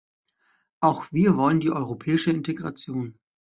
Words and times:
Auch 0.79 1.11
wir 1.11 1.37
wollen 1.37 1.59
die 1.59 1.69
europäische 1.69 2.31
Integration. 2.31 3.19